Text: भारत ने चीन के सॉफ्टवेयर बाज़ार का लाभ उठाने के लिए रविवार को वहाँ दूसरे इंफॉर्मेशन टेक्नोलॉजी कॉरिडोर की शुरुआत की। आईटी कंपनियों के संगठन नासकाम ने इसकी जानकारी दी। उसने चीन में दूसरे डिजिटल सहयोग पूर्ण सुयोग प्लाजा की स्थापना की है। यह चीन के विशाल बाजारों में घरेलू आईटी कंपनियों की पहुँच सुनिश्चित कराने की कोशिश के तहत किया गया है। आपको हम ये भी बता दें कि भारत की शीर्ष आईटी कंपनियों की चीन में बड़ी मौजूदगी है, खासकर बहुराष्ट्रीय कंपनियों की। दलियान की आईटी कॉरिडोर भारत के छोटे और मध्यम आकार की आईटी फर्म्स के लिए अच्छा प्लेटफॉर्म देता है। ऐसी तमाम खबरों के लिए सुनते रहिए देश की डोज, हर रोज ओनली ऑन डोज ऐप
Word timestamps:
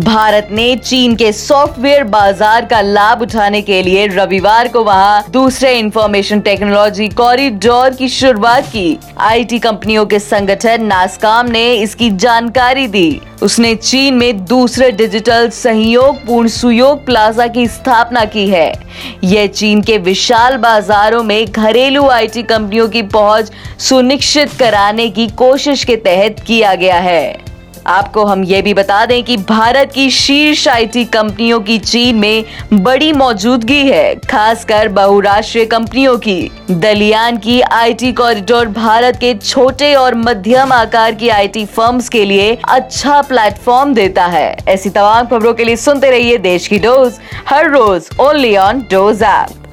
भारत 0.00 0.48
ने 0.50 0.74
चीन 0.76 1.14
के 1.16 1.30
सॉफ्टवेयर 1.32 2.04
बाज़ार 2.04 2.64
का 2.64 2.80
लाभ 2.80 3.20
उठाने 3.22 3.60
के 3.62 3.82
लिए 3.82 4.06
रविवार 4.06 4.68
को 4.68 4.82
वहाँ 4.84 5.24
दूसरे 5.30 5.72
इंफॉर्मेशन 5.78 6.40
टेक्नोलॉजी 6.40 7.08
कॉरिडोर 7.08 7.94
की 7.94 8.08
शुरुआत 8.08 8.66
की। 8.66 8.98
आईटी 9.18 9.58
कंपनियों 9.58 10.04
के 10.06 10.18
संगठन 10.18 10.84
नासकाम 10.84 11.50
ने 11.50 11.72
इसकी 11.74 12.10
जानकारी 12.10 12.86
दी। 12.86 13.20
उसने 13.42 13.74
चीन 13.74 14.14
में 14.14 14.44
दूसरे 14.44 14.90
डिजिटल 14.90 15.48
सहयोग 15.50 16.24
पूर्ण 16.26 16.48
सुयोग 16.48 17.04
प्लाजा 17.06 17.46
की 17.46 17.66
स्थापना 17.68 18.24
की 18.24 18.48
है। 18.48 18.72
यह 19.24 19.46
चीन 19.46 19.82
के 19.82 19.98
विशाल 20.00 20.56
बाजारों 20.56 21.22
में 21.22 21.44
घरेलू 21.46 22.06
आईटी 22.08 22.42
कंपनियों 22.42 22.88
की 22.88 23.02
पहुँच 23.02 23.50
सुनिश्चित 23.78 24.52
कराने 24.58 25.08
की 25.08 25.28
कोशिश 25.36 25.84
के 25.84 25.96
तहत 25.96 26.40
किया 26.46 26.74
गया 26.74 26.98
है। 27.00 27.45
आपको 27.86 28.24
हम 28.24 28.42
ये 28.44 28.60
भी 28.62 28.74
बता 28.74 29.04
दें 29.06 29.22
कि 29.24 29.36
भारत 29.38 29.92
की 29.92 30.08
शीर्ष 30.10 30.66
आईटी 30.68 31.04
कंपनियों 31.06 31.60
की 31.60 31.78
चीन 31.78 32.16
में 32.16 32.44
बड़ी 32.72 33.12
मौजूदगी 33.12 33.82
है, 33.82 34.14
खासकर 34.20 34.88
बहुराष्ट्रीय 34.88 35.64
कंपनियों 35.64 36.16
की। 36.18 36.50
दलियान 36.70 37.36
की 37.36 37.60
आईटी 37.60 38.12
कॉरिडोर 38.12 38.68
भारत 38.68 39.16
के 39.16 39.34
छोटे 39.34 39.94
और 39.94 40.14
मध्यम 40.14 40.72
आकार 40.72 41.14
की 41.14 41.28
आईटी 41.28 41.64
फर्म्स 41.66 42.08
के 42.08 42.24
लिए 42.24 42.56
अच्छा 42.68 43.20
प्लेटफॉर्म 43.22 43.94
देता 43.94 44.26
है। 44.26 44.56
ऐसी 44.68 44.90
तमाम 44.90 45.26
खबरों 45.26 45.54
के 45.54 45.64
लिए 45.64 45.76
सुनते 45.76 46.10
रहिए 46.10 46.38
देश 46.38 46.66
की 46.66 46.78
डोज, 46.78 47.12
हर 47.48 47.70
रोज 47.70 48.08
ओनली 48.20 48.56
ऑन 48.56 48.80
डोज 48.90 49.22
ऐप 49.22 49.65